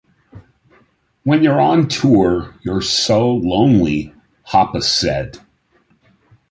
"When 1.25 1.43
you're 1.43 1.61
on 1.61 1.87
tour, 1.87 2.55
you're 2.63 2.81
so 2.81 3.35
lonely," 3.35 4.15
Hoppus 4.47 4.85
said. 4.91 5.37